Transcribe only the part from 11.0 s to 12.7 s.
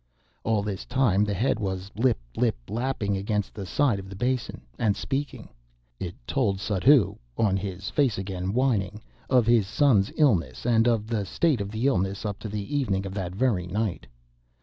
the state of the illness up to